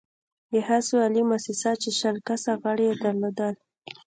د 0.51 0.53
ښځو 0.67 0.95
عالي 1.03 1.21
مؤسسه 1.29 1.71
چې 1.81 1.89
شل 1.99 2.15
کسه 2.27 2.51
غړې 2.61 2.85
يې 2.89 2.95
درلودل، 3.03 3.53